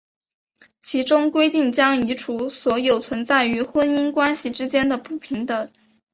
[0.81, 5.71] 其中规定将移除所有存在于婚姻关系之间的不平等。